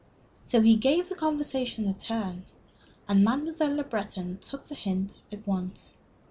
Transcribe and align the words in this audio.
So 0.43 0.61
he 0.61 0.77
gave 0.77 1.09
the 1.09 1.13
conversation 1.15 1.87
a 1.87 1.93
turn, 1.93 2.45
and 3.07 3.23
Mademoiselle 3.23 3.75
Le 3.75 3.83
Breton 3.83 4.39
took 4.39 4.67
the 4.67 4.73
hint 4.73 5.19
at 5.31 5.45
once. 5.45 5.99